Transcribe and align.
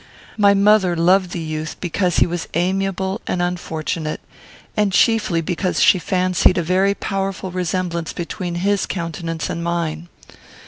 My 0.35 0.55
mother 0.55 0.95
loved 0.95 1.29
the 1.29 1.39
youth 1.39 1.75
because 1.79 2.17
he 2.17 2.25
was 2.25 2.47
amiable 2.55 3.21
and 3.27 3.39
unfortunate, 3.39 4.19
and 4.75 4.91
chiefly 4.91 5.41
because 5.41 5.79
she 5.79 5.99
fancied 5.99 6.57
a 6.57 6.63
very 6.63 6.95
powerful 6.95 7.51
resemblance 7.51 8.11
between 8.11 8.55
his 8.65 8.87
countenance 8.87 9.47
and 9.47 9.63
mine. 9.63 10.09